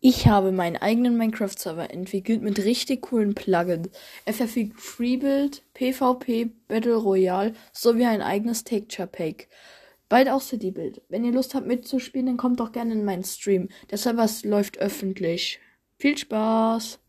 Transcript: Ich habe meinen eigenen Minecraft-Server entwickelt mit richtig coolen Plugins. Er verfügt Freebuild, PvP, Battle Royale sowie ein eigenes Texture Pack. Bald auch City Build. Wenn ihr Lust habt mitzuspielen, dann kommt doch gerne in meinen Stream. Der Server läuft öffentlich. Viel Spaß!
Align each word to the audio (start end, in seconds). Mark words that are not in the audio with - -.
Ich 0.00 0.28
habe 0.28 0.52
meinen 0.52 0.76
eigenen 0.76 1.16
Minecraft-Server 1.16 1.90
entwickelt 1.90 2.40
mit 2.40 2.64
richtig 2.64 3.02
coolen 3.02 3.34
Plugins. 3.34 3.88
Er 4.24 4.32
verfügt 4.32 4.80
Freebuild, 4.80 5.64
PvP, 5.74 6.50
Battle 6.68 6.94
Royale 6.94 7.54
sowie 7.72 8.04
ein 8.04 8.22
eigenes 8.22 8.62
Texture 8.62 9.08
Pack. 9.08 9.48
Bald 10.08 10.28
auch 10.28 10.40
City 10.40 10.70
Build. 10.70 11.02
Wenn 11.08 11.24
ihr 11.24 11.32
Lust 11.32 11.54
habt 11.54 11.66
mitzuspielen, 11.66 12.26
dann 12.26 12.36
kommt 12.36 12.60
doch 12.60 12.70
gerne 12.70 12.92
in 12.92 13.04
meinen 13.04 13.24
Stream. 13.24 13.68
Der 13.90 13.98
Server 13.98 14.28
läuft 14.44 14.78
öffentlich. 14.78 15.58
Viel 15.98 16.16
Spaß! 16.16 17.00